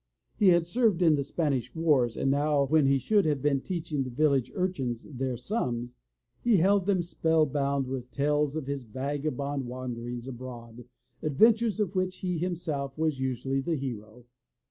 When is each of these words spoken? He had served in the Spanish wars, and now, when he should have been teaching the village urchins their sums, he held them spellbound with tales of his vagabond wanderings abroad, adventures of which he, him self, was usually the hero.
He 0.39 0.47
had 0.47 0.65
served 0.65 1.03
in 1.03 1.13
the 1.13 1.23
Spanish 1.23 1.75
wars, 1.75 2.17
and 2.17 2.31
now, 2.31 2.65
when 2.65 2.87
he 2.87 2.97
should 2.97 3.23
have 3.25 3.39
been 3.39 3.61
teaching 3.61 4.01
the 4.01 4.09
village 4.09 4.51
urchins 4.55 5.05
their 5.07 5.37
sums, 5.37 5.95
he 6.43 6.57
held 6.57 6.87
them 6.87 7.03
spellbound 7.03 7.85
with 7.85 8.09
tales 8.09 8.55
of 8.55 8.65
his 8.65 8.81
vagabond 8.81 9.67
wanderings 9.67 10.27
abroad, 10.27 10.85
adventures 11.21 11.79
of 11.79 11.93
which 11.93 12.17
he, 12.17 12.39
him 12.39 12.55
self, 12.55 12.97
was 12.97 13.19
usually 13.19 13.61
the 13.61 13.75
hero. 13.75 14.25